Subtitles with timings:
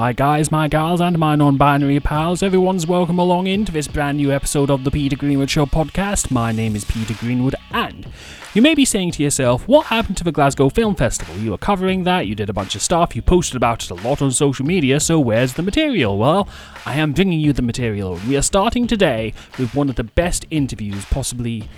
[0.00, 4.16] My guys, my gals, and my non binary pals, everyone's welcome along into this brand
[4.16, 6.30] new episode of the Peter Greenwood Show podcast.
[6.30, 8.06] My name is Peter Greenwood, and
[8.54, 11.36] you may be saying to yourself, What happened to the Glasgow Film Festival?
[11.36, 13.94] You were covering that, you did a bunch of stuff, you posted about it a
[13.94, 16.16] lot on social media, so where's the material?
[16.16, 16.48] Well,
[16.86, 18.18] I am bringing you the material.
[18.26, 21.68] We are starting today with one of the best interviews possibly.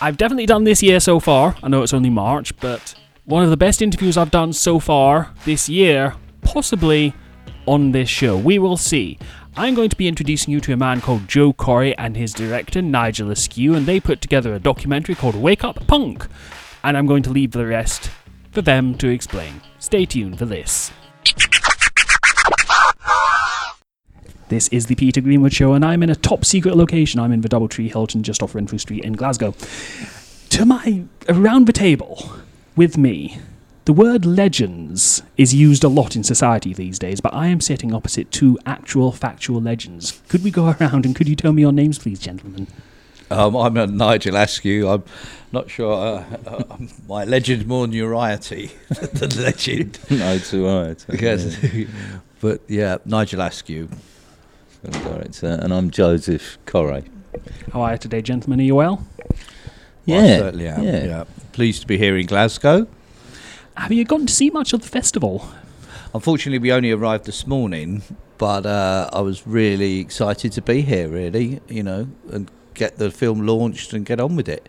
[0.00, 1.54] I've definitely done this year so far.
[1.62, 2.94] I know it's only March, but
[3.26, 7.12] one of the best interviews I've done so far this year, possibly
[7.66, 8.36] on this show.
[8.36, 9.18] We will see.
[9.56, 12.80] I'm going to be introducing you to a man called Joe Corre and his director
[12.80, 16.26] Nigel Askew, and they put together a documentary called Wake Up Punk.
[16.82, 18.10] And I'm going to leave the rest
[18.50, 19.60] for them to explain.
[19.78, 20.90] Stay tuned for this.
[24.48, 27.20] This is the Peter Greenwood Show, and I'm in a top secret location.
[27.20, 29.54] I'm in the Doubletree Hilton, just off Renfrew Street in Glasgow.
[30.50, 32.30] To my around the table
[32.76, 33.38] with me
[33.84, 37.92] the word legends is used a lot in society these days, but I am sitting
[37.92, 40.22] opposite two actual factual legends.
[40.28, 42.68] Could we go around and could you tell me your names, please, gentlemen?
[43.30, 44.88] Um, I'm a Nigel Askew.
[44.88, 45.04] I'm
[45.52, 45.94] not sure.
[45.94, 46.76] Uh, uh,
[47.08, 49.98] my legend more notoriety than legend.
[50.10, 51.18] notoriety.
[51.18, 51.62] Yes.
[51.62, 51.86] Yeah.
[52.40, 53.88] but yeah, Nigel Askew.
[54.82, 57.04] Director, and I'm Joseph Corre.
[57.72, 58.58] How are you today, gentlemen?
[58.58, 59.06] Are you well?
[60.04, 60.82] Yeah, well, certainly am.
[60.82, 61.04] Yeah.
[61.04, 61.24] yeah.
[61.52, 62.88] Pleased to be here in Glasgow.
[63.76, 65.48] Have you gotten to see much of the festival?
[66.14, 68.02] Unfortunately, we only arrived this morning,
[68.36, 73.10] but uh, I was really excited to be here, really, you know, and get the
[73.10, 74.68] film launched and get on with it.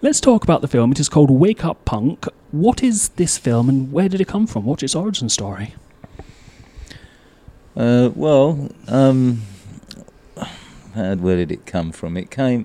[0.00, 0.92] Let's talk about the film.
[0.92, 2.26] It is called Wake Up Punk.
[2.52, 4.64] What is this film and where did it come from?
[4.64, 5.74] What's its origin story?
[7.76, 9.42] Uh, well, um,
[10.94, 12.16] where did it come from?
[12.16, 12.64] It came.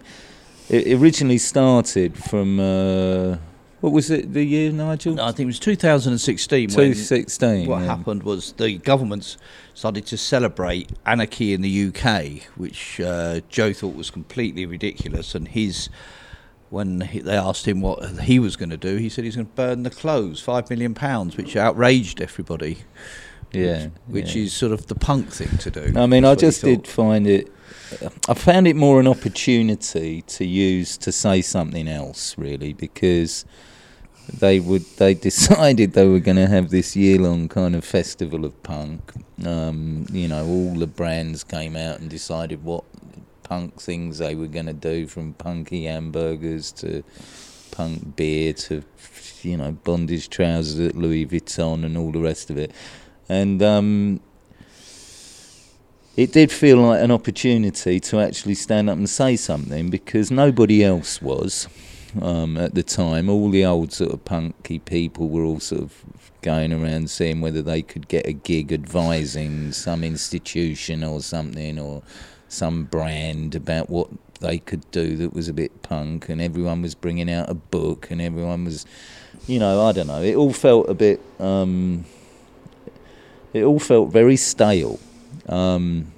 [0.69, 2.59] It originally started from.
[2.59, 3.37] Uh,
[3.83, 4.31] what was it?
[4.31, 5.15] The year, Nigel?
[5.15, 6.69] No, I think it was 2016.
[6.69, 7.67] 2016.
[7.67, 7.85] What yeah.
[7.85, 9.35] happened was the governments
[9.73, 15.35] started to celebrate anarchy in the UK, which uh, Joe thought was completely ridiculous.
[15.35, 15.89] And his,
[16.69, 19.47] when he, they asked him what he was going to do, he said he's going
[19.47, 22.77] to burn the clothes, five million pounds, which outraged everybody.
[23.51, 24.43] Yeah, which, which yeah.
[24.43, 25.99] is sort of the punk thing to do.
[25.99, 27.51] I mean, I just did find it.
[28.29, 33.43] I found it more an opportunity to use to say something else, really, because
[34.31, 38.45] they would they decided they were going to have this year long kind of festival
[38.45, 39.11] of punk.
[39.45, 42.83] Um, you know, all the brands came out and decided what
[43.43, 47.03] punk things they were going to do, from punky hamburgers to
[47.71, 48.83] punk beer to
[49.41, 52.71] you know bondage trousers at Louis Vuitton and all the rest of it,
[53.29, 53.61] and.
[53.61, 54.21] Um,
[56.15, 60.83] it did feel like an opportunity to actually stand up and say something because nobody
[60.83, 61.67] else was
[62.21, 63.29] um, at the time.
[63.29, 66.03] All the old sort of punky people were all sort of
[66.41, 72.03] going around seeing whether they could get a gig advising some institution or something or
[72.49, 74.09] some brand about what
[74.41, 78.11] they could do that was a bit punk, and everyone was bringing out a book,
[78.11, 78.85] and everyone was,
[79.47, 80.21] you know, I don't know.
[80.21, 81.21] It all felt a bit.
[81.39, 82.05] Um,
[83.53, 84.99] it all felt very stale.
[85.47, 86.11] Um,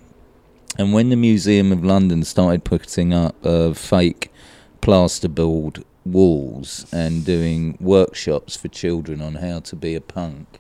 [0.78, 4.32] and when the Museum of London started putting up uh, fake
[4.82, 10.60] plasterboard walls and doing workshops for children on how to be a punk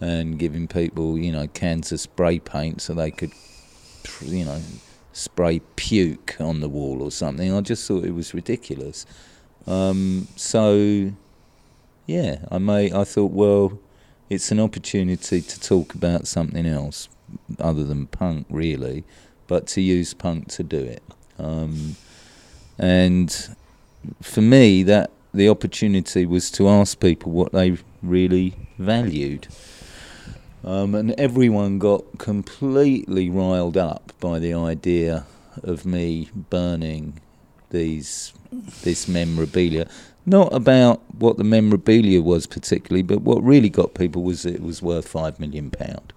[0.00, 3.32] and giving people, you know, cans of spray paint so they could,
[4.20, 4.60] you know,
[5.12, 7.54] spray puke on the wall or something.
[7.54, 9.06] I just thought it was ridiculous.
[9.66, 11.12] Um, so,
[12.06, 12.92] yeah, I may.
[12.92, 13.78] I thought, well,
[14.28, 17.08] it's an opportunity to talk about something else
[17.58, 19.04] other than punk, really,
[19.46, 21.02] but to use punk to do it.
[21.38, 21.96] Um,
[22.78, 23.56] and
[24.22, 29.48] for me, that the opportunity was to ask people what they really valued.
[30.64, 35.26] Um, and everyone got completely riled up by the idea
[35.62, 37.20] of me burning
[37.70, 38.32] these
[38.82, 39.88] this memorabilia.
[40.24, 44.80] Not about what the memorabilia was particularly, but what really got people was it was
[44.80, 46.12] worth five million pound.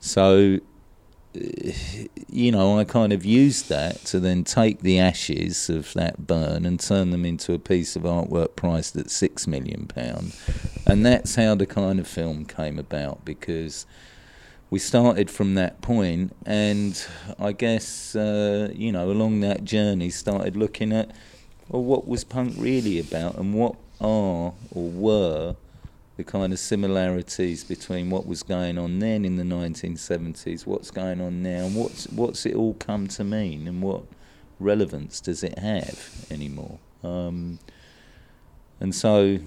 [0.00, 0.58] So
[2.28, 6.64] you know, I kind of used that to then take the ashes of that burn
[6.64, 10.34] and turn them into a piece of artwork priced at six million pound,
[10.86, 13.86] and that's how the kind of film came about because
[14.70, 17.06] we started from that point, and
[17.38, 21.10] I guess uh, you know, along that journey, started looking at
[21.68, 25.56] well, what was punk really about, and what are or were
[26.18, 31.20] the kind of similarities between what was going on then in the 1970s, what's going
[31.20, 34.02] on now, and what's what's it all come to mean, and what
[34.58, 36.78] relevance does it have anymore?
[37.04, 37.60] Um,
[38.80, 39.38] and so,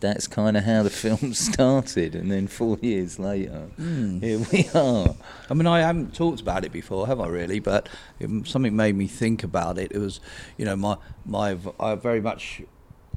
[0.00, 2.14] that's kind of how the film started.
[2.14, 4.22] And then four years later, Mm.
[4.22, 5.14] here we are.
[5.50, 7.26] I mean, I haven't talked about it before, have I?
[7.28, 9.92] Really, but it, something made me think about it.
[9.92, 10.18] It was,
[10.56, 10.96] you know, my
[11.26, 12.62] my I very much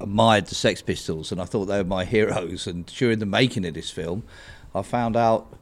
[0.00, 2.66] admired the Sex Pistols, and I thought they were my heroes.
[2.66, 4.24] And during the making of this film,
[4.74, 5.52] I found out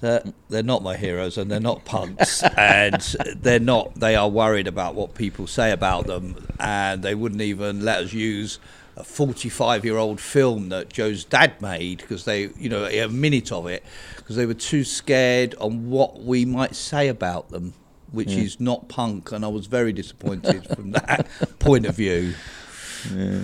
[0.00, 3.00] that they're not my heroes, and they're not punks, and
[3.36, 3.94] they're not.
[3.94, 8.12] They are worried about what people say about them, and they wouldn't even let us
[8.12, 8.58] use
[8.96, 13.50] a 45 year old film that Joe's dad made because they, you know, a minute
[13.50, 13.82] of it
[14.16, 17.74] because they were too scared on what we might say about them,
[18.10, 19.32] which is not punk.
[19.32, 21.26] And I was very disappointed from that
[21.58, 22.34] point of view.
[23.14, 23.40] Yeah.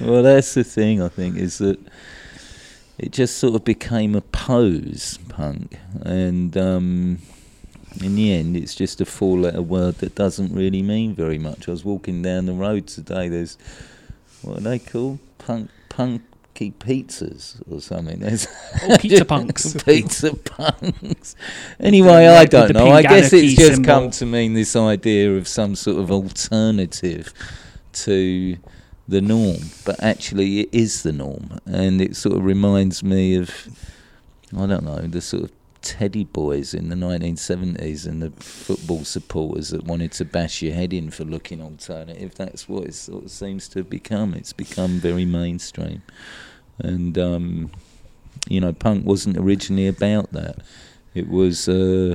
[0.00, 1.02] Well, that's the thing.
[1.02, 1.78] I think is that
[2.98, 7.18] it just sort of became a pose, punk, and um,
[8.02, 11.68] in the end, it's just a four-letter word that doesn't really mean very much.
[11.68, 13.28] I was walking down the road today.
[13.28, 13.56] There's
[14.42, 15.18] what are they called?
[15.38, 18.20] Punk, punky pizzas or something.
[18.20, 18.46] There's
[18.82, 19.74] Oh, pizza punks.
[19.82, 21.34] pizza punks.
[21.80, 22.90] Anyway, I don't know.
[22.90, 23.84] I guess it's just symbol.
[23.86, 27.32] come to mean this idea of some sort of alternative
[27.92, 28.56] to
[29.10, 33.68] the norm, but actually it is the norm, and it sort of reminds me of
[34.56, 35.52] I don't know the sort of
[35.82, 40.92] teddy boys in the 1970s and the football supporters that wanted to bash your head
[40.92, 42.34] in for looking alternative.
[42.34, 44.34] That's what it sort of seems to have become.
[44.34, 46.02] It's become very mainstream,
[46.78, 47.70] and um,
[48.48, 50.56] you know, punk wasn't originally about that.
[51.14, 52.14] It was uh,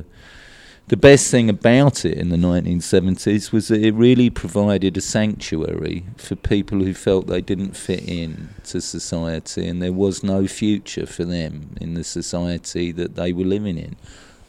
[0.88, 6.04] the best thing about it in the 1970s was that it really provided a sanctuary
[6.16, 11.04] for people who felt they didn't fit in to society and there was no future
[11.04, 13.96] for them in the society that they were living in.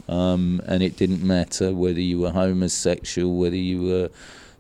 [0.08, 4.10] Um, and it didn't matter whether you were homosexual, whether you were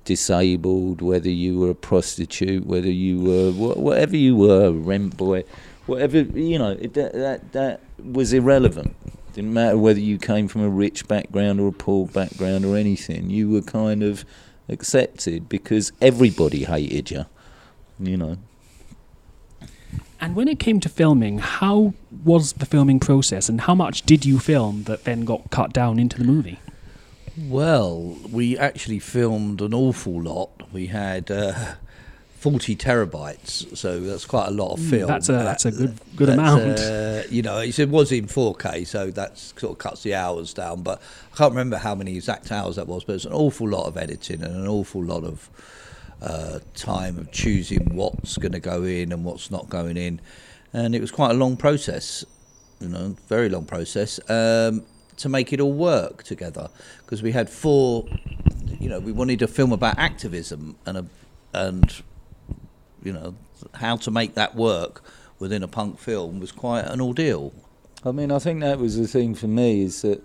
[0.04, 5.44] disabled, whether you were a prostitute, whether you were wha- whatever you were, rent boy,
[5.86, 8.96] whatever you know, it, that that was irrelevant.
[9.38, 13.30] Didn't matter whether you came from a rich background or a poor background or anything.
[13.30, 14.26] You were kind of
[14.68, 17.26] accepted because everybody hated you.
[18.00, 18.38] You know.
[20.20, 21.94] And when it came to filming, how
[22.24, 26.00] was the filming process, and how much did you film that then got cut down
[26.00, 26.60] into the movie?
[27.38, 30.64] Well, we actually filmed an awful lot.
[30.74, 31.76] We had uh,
[32.38, 35.08] 40 terabytes, so that's quite a lot of Mm, film.
[35.08, 36.80] that's a- that's a good- good that's, amount.
[36.80, 40.82] Uh, you know, it was in 4K, so that sort of cuts the hours down.
[40.84, 41.02] But
[41.34, 43.98] I can't remember how many exact hours that was, but it's an awful lot of
[43.98, 45.50] editing and an awful lot of
[46.22, 50.20] uh, time of choosing what's going to go in and what's not going in.
[50.74, 52.24] And it was quite a long process,
[52.80, 54.84] you know, very long process um,
[55.18, 56.70] to make it all work together
[57.04, 58.06] because we had four,
[58.80, 61.06] you know, we wanted a film about activism and a,
[61.54, 62.02] and
[63.08, 63.34] you know
[63.76, 65.02] how to make that work
[65.40, 67.54] within a punk film was quite an ordeal.
[68.04, 70.22] I mean, I think that was the thing for me is that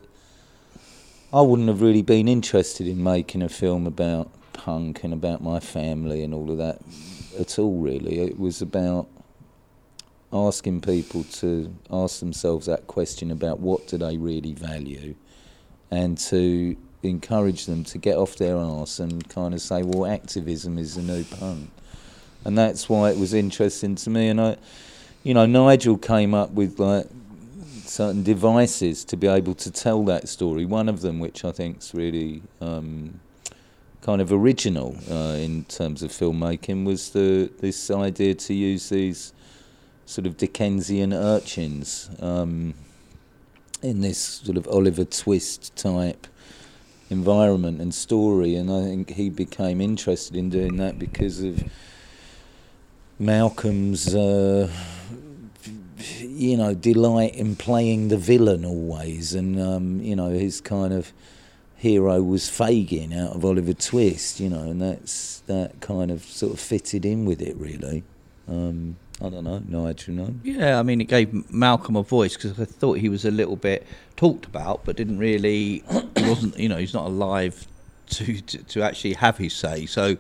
[1.33, 5.61] I wouldn't have really been interested in making a film about punk and about my
[5.61, 6.81] family and all of that
[7.39, 8.19] at all, really.
[8.19, 9.09] It was about
[10.33, 15.15] asking people to ask themselves that question about what do they really value
[15.91, 20.79] and to encourage them to get off their arse and kind of say, well, activism
[20.79, 21.71] is the new punk.
[22.45, 24.29] And that's why it was interesting to me.
[24.29, 24.57] And I,
[25.23, 27.07] you know, Nigel came up with like
[27.85, 30.65] certain devices to be able to tell that story.
[30.65, 33.21] One of them, which I think is really um,
[34.01, 39.33] kind of original uh, in terms of filmmaking, was the this idea to use these
[40.07, 42.75] sort of Dickensian urchins um,
[43.83, 46.27] in this sort of Oliver Twist type
[47.11, 48.57] environment and story.
[48.57, 51.63] And I think he became interested in doing that because of
[53.23, 54.15] Malcolm's.
[54.15, 54.71] Uh,
[56.21, 61.13] you know, delight in playing the villain always, and um, you know his kind of
[61.77, 66.53] hero was Fagin out of Oliver Twist, you know, and that's that kind of sort
[66.53, 68.03] of fitted in with it really.
[68.49, 69.95] Um, I don't know, no.
[70.43, 73.57] Yeah, I mean, it gave Malcolm a voice because I thought he was a little
[73.57, 73.87] bit
[74.17, 75.85] talked about, but didn't really.
[76.17, 77.67] Wasn't, you know, he's not alive
[78.11, 79.87] to, to to actually have his say.
[79.87, 80.17] So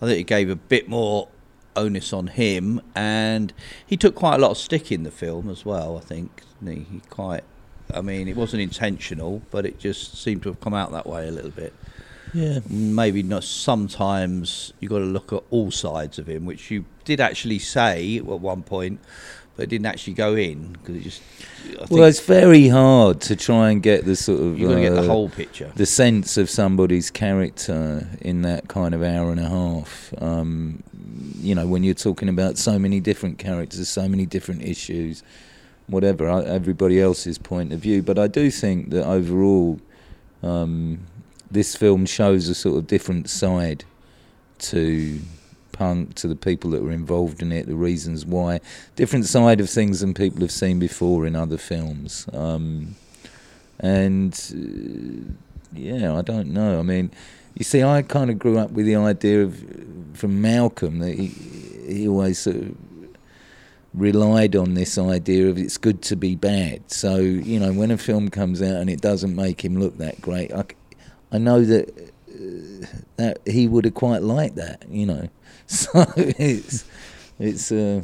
[0.00, 1.28] I think it gave a bit more
[1.76, 3.52] onus on him, and
[3.86, 5.96] he took quite a lot of stick in the film as well.
[5.96, 7.44] I think he, he quite.
[7.94, 11.28] I mean, it wasn't intentional, but it just seemed to have come out that way
[11.28, 11.72] a little bit.
[12.34, 12.58] Yeah.
[12.68, 17.20] maybe not sometimes you've got to look at all sides of him which you did
[17.20, 19.00] actually say at one point
[19.56, 21.22] but it didn't actually go in because it just
[21.64, 24.74] I think Well, it's very hard to try and get the sort of you've got
[24.76, 29.02] to get the uh, whole picture the sense of somebody's character in that kind of
[29.02, 30.12] hour and a half.
[30.18, 30.82] Um,
[31.40, 35.22] you know, when you're talking about so many different characters, so many different issues,
[35.86, 38.02] whatever, everybody else's point of view.
[38.02, 39.80] But I do think that overall,
[40.42, 41.00] um,
[41.50, 43.84] this film shows a sort of different side
[44.58, 45.20] to
[45.72, 48.60] punk, to the people that were involved in it, the reasons why,
[48.96, 52.26] different side of things than people have seen before in other films.
[52.32, 52.96] Um,
[53.78, 55.32] and uh,
[55.72, 56.78] yeah, I don't know.
[56.78, 57.10] I mean,
[57.56, 59.58] you see, I kind of grew up with the idea of
[60.12, 61.28] from Malcolm that he
[61.86, 62.76] he always sort of
[63.94, 66.90] relied on this idea of it's good to be bad.
[66.90, 70.20] So you know, when a film comes out and it doesn't make him look that
[70.20, 70.64] great, I,
[71.32, 71.88] I know that
[72.28, 72.86] uh,
[73.16, 74.84] that he would have quite liked that.
[74.90, 75.28] You know,
[75.66, 76.84] so it's
[77.38, 78.02] it's uh,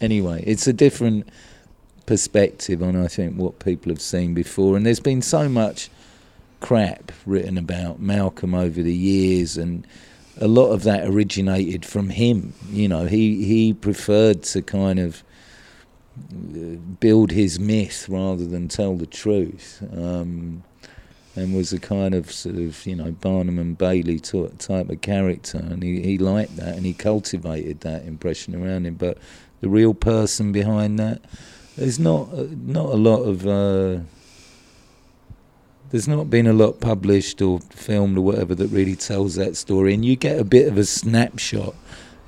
[0.00, 1.28] anyway, it's a different
[2.06, 5.90] perspective on I think what people have seen before, and there's been so much
[6.60, 9.86] crap written about Malcolm over the years, and
[10.40, 12.52] a lot of that originated from him.
[12.70, 15.22] You know, he he preferred to kind of
[16.18, 20.62] uh, build his myth rather than tell the truth, um,
[21.34, 25.58] and was a kind of sort of you know Barnum and Bailey type of character,
[25.58, 28.94] and he he liked that, and he cultivated that impression around him.
[28.94, 29.18] But
[29.60, 31.20] the real person behind that,
[31.76, 33.46] there's not uh, not a lot of.
[33.46, 34.04] Uh,
[35.90, 39.94] there's not been a lot published or filmed or whatever that really tells that story,
[39.94, 41.74] and you get a bit of a snapshot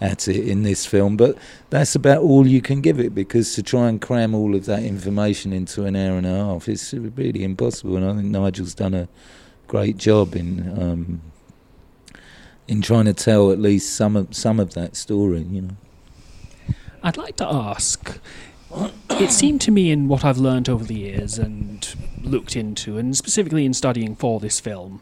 [0.00, 1.38] at it in this film, but
[1.70, 4.82] that's about all you can give it because to try and cram all of that
[4.82, 7.96] information into an hour and a half is really impossible.
[7.96, 9.08] And I think Nigel's done a
[9.68, 11.22] great job in um,
[12.66, 15.42] in trying to tell at least some of some of that story.
[15.42, 15.76] You know,
[17.04, 18.18] I'd like to ask
[19.10, 23.16] it seemed to me in what I've learned over the years and looked into, and
[23.16, 25.00] specifically in studying for this film,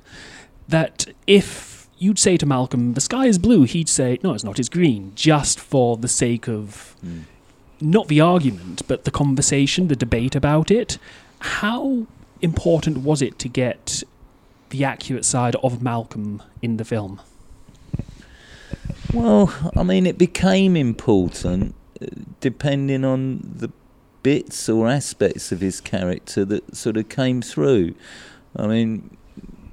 [0.68, 4.58] that if you'd say to Malcolm, the sky is blue, he'd say, no, it's not,
[4.58, 7.22] it's green, just for the sake of mm.
[7.80, 10.98] not the argument, but the conversation, the debate about it.
[11.40, 12.06] How
[12.40, 14.02] important was it to get
[14.70, 17.20] the accurate side of Malcolm in the film?
[19.12, 21.74] Well, I mean, it became important
[22.40, 23.70] depending on the
[24.22, 27.94] bits or aspects of his character that sort of came through.
[28.56, 29.16] I mean,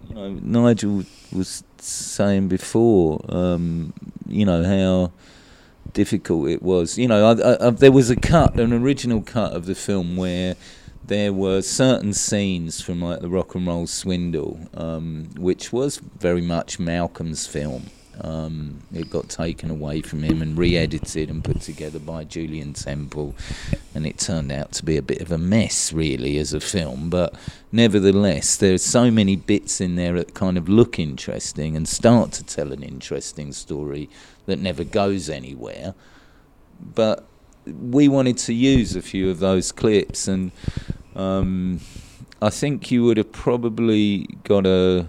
[0.09, 3.93] you know, Nigel was saying before, um,
[4.27, 5.11] you know, how
[5.93, 6.97] difficult it was.
[6.97, 10.55] You know, I, I, there was a cut, an original cut of the film where
[11.05, 16.41] there were certain scenes from like the Rock and Roll Swindle, um, which was very
[16.41, 17.87] much Malcolm's film.
[18.21, 23.35] Um, it got taken away from him and re-edited and put together by Julien Temple,
[23.93, 27.09] and it turned out to be a bit of a mess, really, as a film.
[27.09, 27.35] But
[27.71, 32.43] nevertheless, there's so many bits in there that kind of look interesting and start to
[32.43, 34.09] tell an interesting story
[34.45, 35.93] that never goes anywhere.
[36.79, 37.25] But
[37.65, 40.51] we wanted to use a few of those clips, and
[41.15, 41.81] um,
[42.41, 45.07] I think you would have probably got a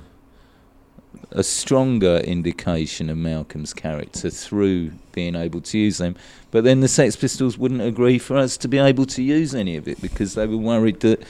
[1.30, 6.16] a stronger indication of Malcolm's character through being able to use them.
[6.50, 9.76] But then the Sex Pistols wouldn't agree for us to be able to use any
[9.76, 11.22] of it because they were worried that,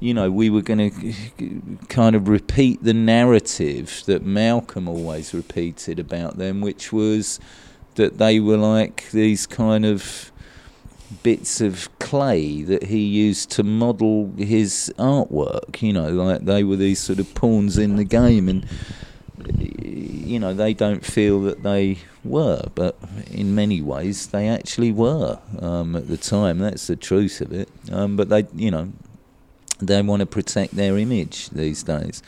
[0.00, 5.98] you know, we were going to kind of repeat the narrative that Malcolm always repeated
[5.98, 7.38] about them, which was
[7.94, 10.32] that they were like these kind of
[11.22, 15.82] bits of clay that he used to model his artwork.
[15.82, 18.66] You know, like they were these sort of pawns in the game, and
[19.58, 22.96] you know, they don't feel that they were, but
[23.30, 26.58] in many ways they actually were um, at the time.
[26.58, 27.68] That's the truth of it.
[27.90, 28.92] Um, but they, you know,
[29.80, 32.22] they want to protect their image these days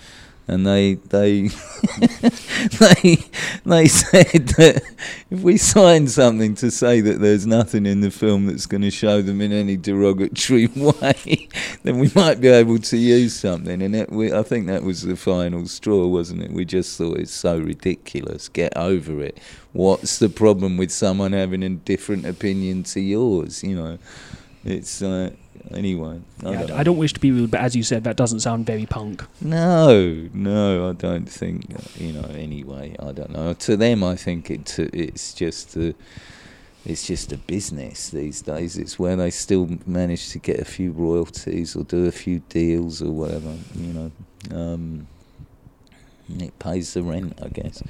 [0.49, 1.43] and they they
[2.79, 3.17] they
[3.65, 4.83] they said that
[5.31, 8.91] if we sign something to say that there's nothing in the film that's going to
[8.91, 11.49] show them in any derogatory way,
[11.85, 13.81] then we might be able to use something.
[13.81, 16.51] And it, we, I think that was the final straw, wasn't it?
[16.51, 18.49] We just thought it's so ridiculous.
[18.49, 19.39] Get over it.
[19.73, 23.63] What's the problem with someone having a different opinion to yours?
[23.63, 23.99] You know,
[24.65, 25.03] it's.
[25.03, 25.31] Uh,
[25.71, 26.21] anyway.
[26.45, 28.41] I, yeah, don't I, don't wish to be rude, but as you said, that doesn't
[28.41, 29.25] sound very punk.
[29.41, 31.67] No, no, I don't think.
[31.99, 33.55] You know, anyway, I don't know.
[33.55, 35.95] To them, I think it, it's just a,
[36.85, 38.77] it's just a business these days.
[38.77, 43.03] It's where they still manage to get a few royalties or do a few deals
[43.03, 43.55] or whatever.
[43.75, 44.13] You know,
[44.51, 45.07] um,
[46.39, 47.83] it pays the rent, I guess.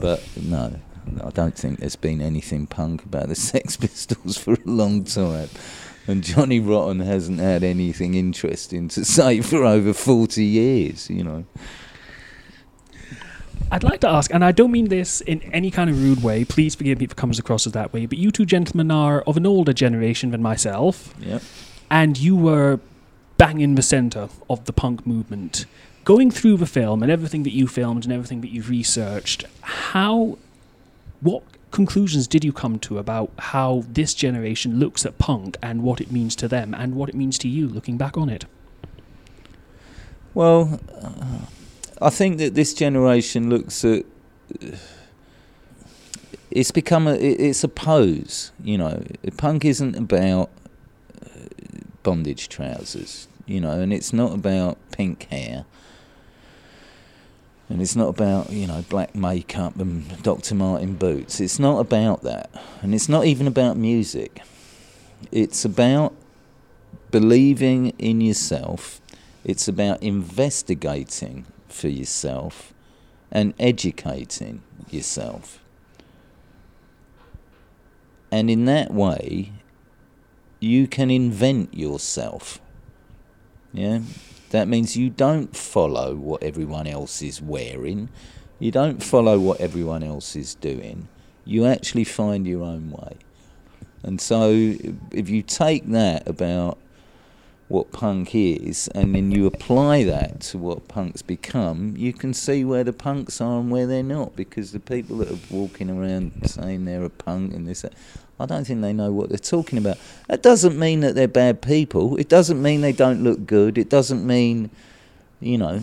[0.00, 0.78] But no,
[1.22, 5.48] I don't think there's been anything punk about the Sex Pistols for a long time
[6.06, 11.44] and Johnny Rotten hasn't had anything interesting to say for over 40 years, you know.
[13.70, 16.44] I'd like to ask, and I don't mean this in any kind of rude way.
[16.44, 18.06] Please forgive me if it comes across as that way.
[18.06, 21.42] But you two gentlemen are of an older generation than myself, Yep.
[21.90, 22.78] and you were
[23.36, 25.66] bang in the centre of the punk movement.
[26.04, 30.38] Going through the film and everything that you filmed and everything that you've researched, how,
[31.20, 31.42] what
[31.74, 36.10] conclusions did you come to about how this generation looks at punk and what it
[36.10, 38.44] means to them and what it means to you looking back on it?
[40.34, 41.46] Well, uh,
[42.00, 44.04] I think that this generation looks at.
[46.50, 47.14] It's become a.
[47.16, 49.02] It's a pose, you know.
[49.36, 50.50] Punk isn't about
[51.24, 51.28] uh,
[52.04, 55.64] bondage trousers, you know, and it's not about pink hair.
[57.68, 60.54] And it's not about, you know, black makeup and Dr.
[60.54, 61.40] Martin boots.
[61.40, 62.50] It's not about that.
[62.82, 64.42] And it's not even about music.
[65.32, 66.14] It's about
[67.10, 69.00] believing in yourself.
[69.44, 72.74] It's about investigating for yourself
[73.30, 75.60] and educating yourself.
[78.30, 79.52] And in that way,
[80.60, 82.60] you can invent yourself.
[83.72, 84.00] Yeah?
[84.50, 88.08] That means you don't follow what everyone else is wearing.
[88.58, 91.08] You don't follow what everyone else is doing.
[91.44, 93.16] You actually find your own way.
[94.02, 96.78] And so, if you take that about
[97.68, 102.64] what punk is and then you apply that to what punk's become, you can see
[102.64, 104.36] where the punks are and where they're not.
[104.36, 107.84] Because the people that are walking around saying they're a punk and this,
[108.38, 109.98] I don't think they know what they're talking about.
[110.28, 112.16] That doesn't mean that they're bad people.
[112.16, 113.78] It doesn't mean they don't look good.
[113.78, 114.70] It doesn't mean,
[115.40, 115.80] you know,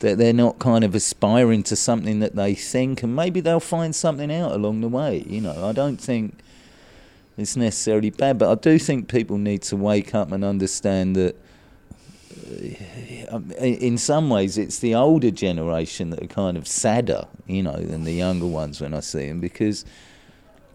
[0.00, 3.94] that they're not kind of aspiring to something that they think, and maybe they'll find
[3.94, 5.24] something out along the way.
[5.26, 6.38] You know, I don't think
[7.36, 11.36] it's necessarily bad, but I do think people need to wake up and understand that.
[13.30, 17.76] uh, In some ways, it's the older generation that are kind of sadder, you know,
[17.76, 19.84] than the younger ones when I see them because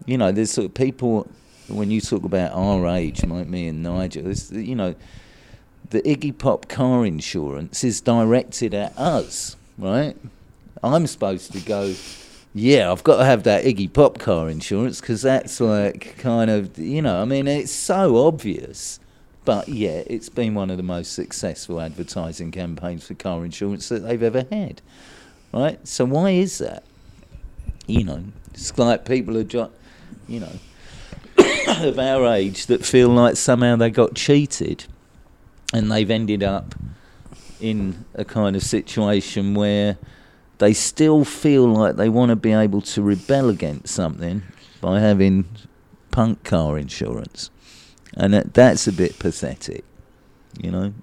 [0.06, 1.28] you know, there's sort of people
[1.68, 4.94] when you talk about our age, like me and Nigel, you know,
[5.90, 10.16] the Iggy Pop car insurance is directed at us, right?
[10.82, 11.94] I'm supposed to go,
[12.54, 16.78] yeah, I've got to have that Iggy Pop car insurance because that's like kind of,
[16.78, 19.00] you know, I mean, it's so obvious.
[19.44, 24.00] But yeah, it's been one of the most successful advertising campaigns for car insurance that
[24.00, 24.82] they've ever had,
[25.52, 25.86] right?
[25.86, 26.84] So why is that?
[27.86, 29.72] You know, it's like people are, jo-
[30.28, 30.52] you know,
[31.80, 34.84] of our age that feel like somehow they got cheated
[35.72, 36.74] and they've ended up
[37.60, 39.96] in a kind of situation where
[40.62, 44.42] they still feel like they want to be able to rebel against something
[44.80, 45.44] by having
[46.12, 47.50] punk car insurance.
[48.14, 49.84] And that, that's a bit pathetic,
[50.62, 50.94] you know?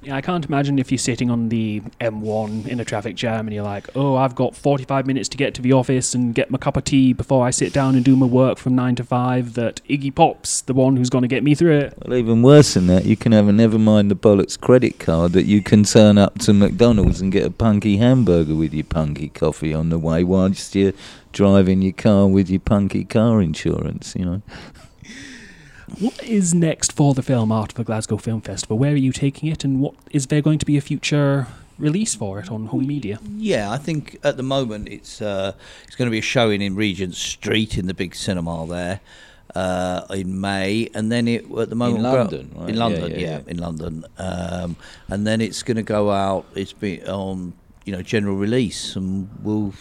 [0.00, 3.54] Yeah, I can't imagine if you're sitting on the M1 in a traffic jam and
[3.54, 6.58] you're like, oh, I've got 45 minutes to get to the office and get my
[6.58, 9.54] cup of tea before I sit down and do my work from 9 to 5,
[9.54, 11.94] that Iggy Pop's the one who's going to get me through it.
[12.04, 15.32] Well, even worse than that, you can have a never mind the bollocks credit card
[15.32, 19.30] that you can turn up to McDonald's and get a punky hamburger with your punky
[19.30, 20.92] coffee on the way whilst you're
[21.32, 24.42] driving your car with your punky car insurance, you know.
[26.00, 28.78] What is next for the film after the Glasgow Film Festival?
[28.78, 31.46] Where are you taking it and what is there going to be a future
[31.78, 33.18] release for it on home media?
[33.36, 35.52] Yeah, I think at the moment it's uh,
[35.86, 39.00] it's going to be a showing in Regent Street in the big cinema there
[39.56, 42.68] uh, in May, and then it at the moment we're- London, right?
[42.68, 43.40] in Yeah, London, yeah, yeah, yeah.
[43.48, 44.76] in London, um,
[45.08, 46.44] and then it's going to go out.
[46.54, 49.72] It's been on you know general release, and we'll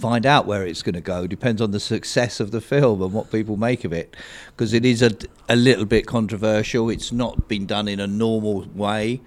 [0.00, 1.26] find out where it's going to go.
[1.26, 4.16] Depends on the success of the film and what people make of it,
[4.48, 5.12] because it is a
[5.48, 6.90] a little bit controversial.
[6.90, 9.20] It's not been done in a normal way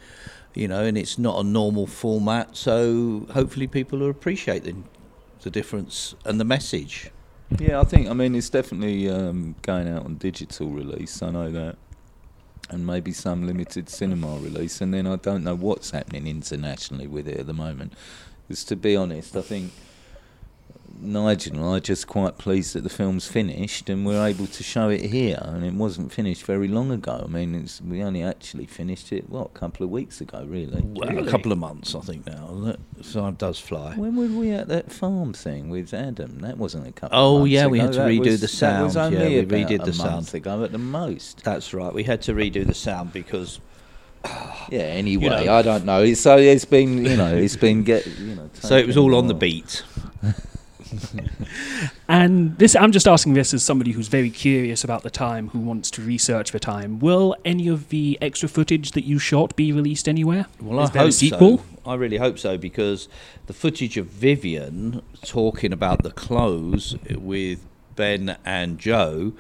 [0.54, 2.56] you know, and it's not a normal format.
[2.56, 4.76] So hopefully people will appreciate the,
[5.42, 7.12] the difference and the message.
[7.60, 11.52] Yeah, I think, I mean, it's definitely um, going out on digital release, I know
[11.52, 11.78] that.
[12.70, 14.82] And maybe some limited cinema release.
[14.82, 17.94] And then I don't know what's happening internationally with it at the moment.
[18.48, 19.74] Because to be honest, I think
[21.02, 24.64] Nigel and I are just quite pleased that the film's finished and we're able to
[24.64, 25.40] show it here.
[25.42, 27.24] And it wasn't finished very long ago.
[27.26, 30.82] I mean, it's, we only actually finished it, what, a couple of weeks ago, really.
[30.84, 32.48] Well, A couple of months, I think now.
[32.54, 32.80] isn't it?
[33.14, 33.96] Time does fly.
[33.96, 36.40] When were we at that farm thing with Adam?
[36.40, 37.18] That wasn't a couple.
[37.18, 37.86] Oh, of months yeah, we ago.
[37.88, 39.14] had to That redo was- the That was sound.
[39.16, 40.34] Yeah, we about redid a the month sound.
[40.36, 41.44] ago at the most.
[41.44, 41.94] That's right.
[41.94, 43.60] We had to redo the sound because
[44.70, 44.80] Yeah.
[44.82, 45.54] Anyway, know.
[45.56, 46.14] I don't know.
[46.14, 48.50] So it's been, you know, it's been get, you know.
[48.54, 49.84] so it was all on the beat.
[52.08, 55.60] And this, I'm just asking this as somebody who's very curious about the time, who
[55.60, 57.00] wants to research the time.
[57.00, 60.46] Will any of the extra footage that you shot be released anywhere?
[60.62, 61.58] Well, Is I hope sequel?
[61.60, 61.64] so.
[61.86, 63.08] I really hope so because
[63.48, 69.34] the footage of Vivienne talking about the clothes with Ben and Joe.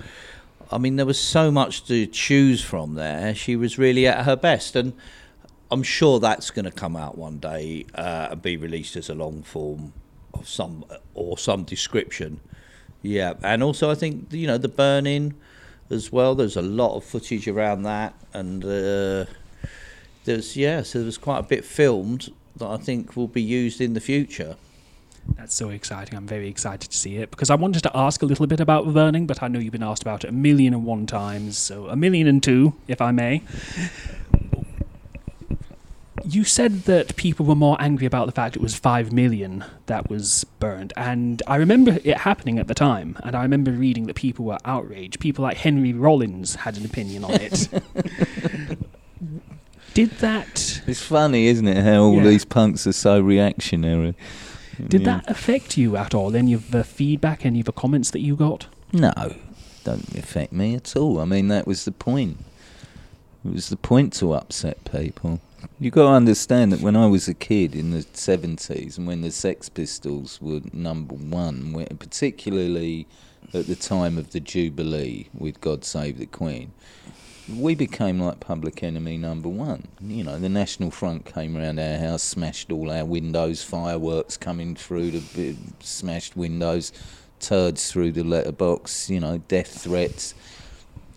[0.71, 3.35] I mean, there was so much to choose from there.
[3.35, 4.93] She was really at her best, and
[5.69, 9.13] I'm sure that's going to come out one day uh, and be released as a
[9.13, 9.93] long form
[10.33, 12.39] of some or some description.
[13.01, 15.35] Yeah, and also I think you know the burning
[15.89, 16.35] as well.
[16.35, 19.25] There's a lot of footage around that, and uh,
[20.25, 23.93] there's yeah, so there's quite a bit filmed that I think will be used in
[23.93, 24.55] the future.
[25.37, 26.17] That's so exciting.
[26.17, 28.85] I'm very excited to see it because I wanted to ask a little bit about
[28.87, 31.87] Verning, but I know you've been asked about it a million and one times, so
[31.87, 33.41] a million and two, if I may.
[36.25, 40.09] You said that people were more angry about the fact it was five million that
[40.09, 44.15] was burned, and I remember it happening at the time, and I remember reading that
[44.15, 45.19] people were outraged.
[45.19, 47.67] People like Henry Rollins had an opinion on it.
[49.93, 52.23] Did that It's funny, isn't it, how all Yeah.
[52.23, 54.15] these punks are so reactionary.
[54.87, 55.05] did Yeah.
[55.19, 56.35] that affect you at all?
[56.35, 58.65] Any of the feedback, any of the comments that you got?
[58.91, 59.13] No,
[59.83, 61.19] don't affect me at all.
[61.19, 62.37] I mean, that was the point.
[63.45, 65.41] It was the point to upset people.
[65.79, 69.21] You got to understand that when I was a kid in the seventies, and when
[69.21, 73.07] the Sex Pistols were number one, particularly
[73.53, 76.71] at the time of the Jubilee with "God Save the Queen,"
[77.53, 79.87] we became like public enemy number one.
[80.01, 84.75] You know, the National Front came round our house, smashed all our windows, fireworks coming
[84.75, 86.93] through the smashed windows,
[87.39, 90.33] turds through the letterbox, you know, death threats.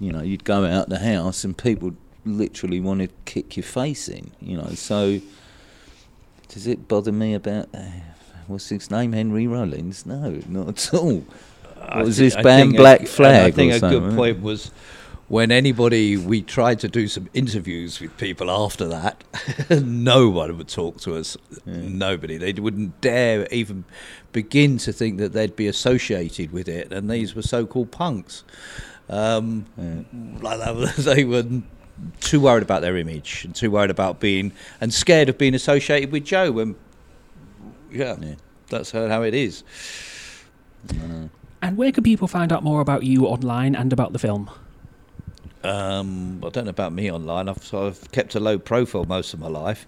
[0.01, 1.93] You know, you'd go out the house and people
[2.27, 4.71] literally want to kick your face in, you know.
[4.71, 5.21] So,
[6.49, 7.85] does it bother me about, uh,
[8.47, 10.07] what's his name, Henry Rollins?
[10.07, 11.25] No, not at all.
[11.77, 14.43] What was thi- this band, think a- Black Flag I think a good wasn't point
[14.43, 14.71] was
[15.29, 19.25] when anybody we tried to do some interviews with people after that,
[19.71, 21.37] no one would talk to us.
[21.65, 22.39] Nobody.
[22.39, 23.85] They wouldn't dare even
[24.33, 26.93] begin to think that they'd be associated with it.
[26.93, 28.45] And these were so-called punks.
[29.09, 29.67] Um,
[30.41, 31.45] like that, they were
[32.21, 36.13] too worried about their image and too worried about being and scared of being associated
[36.13, 36.53] with Joe.
[36.53, 36.75] When
[37.91, 38.35] yeah, Yeah.
[38.69, 39.63] that's how how it is.
[41.63, 44.51] And where can people find out more about you online and about the film?
[45.65, 47.49] Um, I don't know about me online.
[47.49, 49.85] I've sort of kept a low profile most of my life.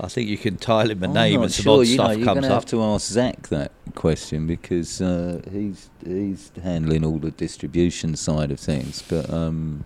[0.00, 1.80] I think you can tile in my I'm name and some sure.
[1.80, 2.68] odd you know, stuff you're comes gonna have up.
[2.70, 8.58] to ask Zach that question because uh, he's he's handling all the distribution side of
[8.58, 9.02] things.
[9.02, 9.84] But um,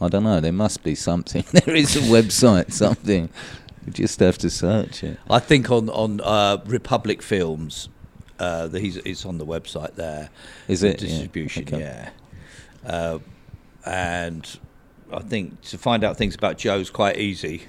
[0.00, 0.40] I don't know.
[0.40, 1.44] There must be something.
[1.52, 3.30] there is a website, something.
[3.86, 5.18] You just have to search it.
[5.28, 7.88] I think on on uh, Republic Films,
[8.38, 10.30] uh, the, he's it's on the website there.
[10.68, 11.00] Is it?
[11.02, 11.64] Yeah, distribution?
[11.64, 11.78] okay.
[11.80, 12.10] Yeah,
[12.86, 13.18] uh,
[13.84, 14.58] and
[15.12, 17.64] I think to find out things about Joe's quite easy.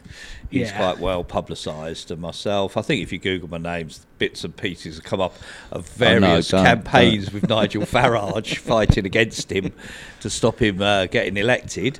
[0.59, 0.77] He's Yeah.
[0.77, 2.77] quite well publicised, and myself.
[2.77, 5.35] I think if you Google my names, bits and pieces come up
[5.71, 9.73] of Oh, no, various don't- campaigns with Nigel Farage fighting against him
[10.21, 11.99] to stop him uh, getting elected,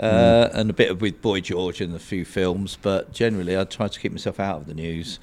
[0.00, 0.56] uh, Hmm.
[0.58, 2.76] and a bit of with Boy George and a few films.
[2.82, 5.18] But generally, I try to keep myself out of the news.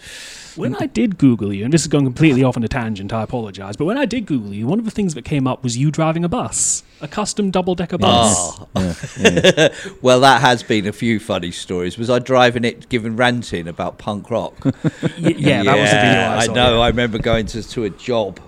[0.56, 3.24] When I did Google you, and this is going completely off on a tangent, I
[3.24, 5.78] apologise, but when I did Google you, one of the things that came up was
[5.78, 8.36] you driving a bus, a custom double decker bus.
[8.60, 8.94] Ah, Yeah,
[9.58, 9.68] yeah.
[10.02, 11.98] well, that has been a few funny stories.
[11.98, 14.56] Was I driving it, giving ranting about punk rock?
[14.64, 16.76] Y- yeah, that was the video I, I know.
[16.76, 16.80] yeah.
[16.80, 18.40] I remember going to, to a job,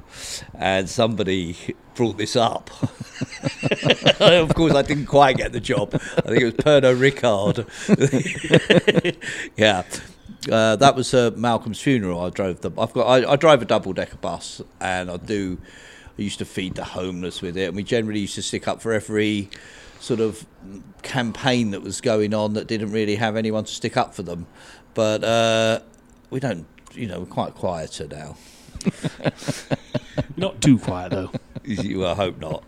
[0.55, 1.55] and somebody
[1.95, 2.69] brought this up.
[4.21, 5.93] of course, I didn't quite get the job.
[5.93, 7.65] I think it was Pernod Ricard.
[9.57, 9.83] yeah.
[10.51, 12.19] Uh, that was uh, Malcolm's funeral.
[12.19, 12.71] I drove the.
[12.77, 13.03] I've got.
[13.05, 15.57] I, I drive a double decker bus, and I do.
[16.21, 18.79] I used to feed the homeless with it, and we generally used to stick up
[18.79, 19.49] for every
[19.99, 20.45] sort of
[21.01, 24.45] campaign that was going on that didn't really have anyone to stick up for them.
[24.93, 25.79] But uh,
[26.29, 26.67] we don't.
[26.93, 28.37] You know, we're quite quieter now.
[30.37, 31.31] Not too quiet, though.
[31.63, 32.63] You I hope not.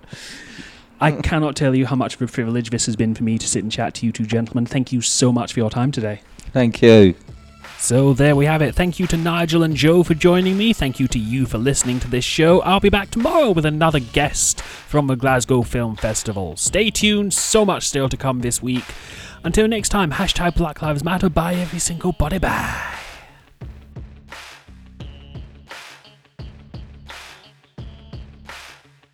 [1.02, 3.48] I cannot tell you how much of a privilege this has been for me to
[3.48, 4.68] sit and chat to you two gentlemen.
[4.68, 6.22] Thank you so much for your time today.
[6.52, 7.16] Thank you.
[7.84, 8.76] So there we have it.
[8.76, 10.72] Thank you to Nigel and Joe for joining me.
[10.72, 12.62] Thank you to you for listening to this show.
[12.62, 16.56] I'll be back tomorrow with another guest from the Glasgow Film Festival.
[16.56, 18.86] Stay tuned, so much still to come this week.
[19.44, 21.28] Until next time, hashtag Black Lives Matter.
[21.28, 23.03] Bye, every single body bag.